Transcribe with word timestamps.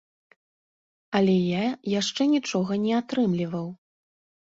Але 1.19 1.35
я 1.47 1.65
яшчэ 1.99 2.23
нічога 2.35 2.79
не 2.87 2.93
атрымліваў. 3.01 3.67